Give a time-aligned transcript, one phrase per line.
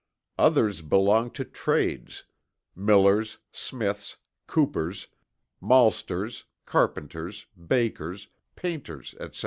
[0.39, 2.23] Others belonged to trades
[2.75, 5.05] Millers, Smiths, Coopers,
[5.61, 9.39] Maltsters, Carpenters, Bakers, Painters, etc.